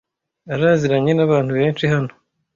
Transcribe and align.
Araziranye 0.53 1.11
nabantu 1.15 1.51
benshi 1.59 1.83
hano. 1.93 2.11